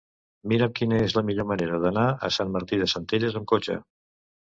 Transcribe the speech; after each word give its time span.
Mira'm 0.51 0.71
quina 0.77 1.01
és 1.07 1.13
la 1.17 1.21
millor 1.27 1.45
manera 1.51 1.77
d'anar 1.83 2.05
a 2.29 2.31
Sant 2.37 2.55
Martí 2.55 2.81
de 2.85 2.87
Centelles 2.95 3.37
amb 3.41 3.49
cotxe. 3.53 3.77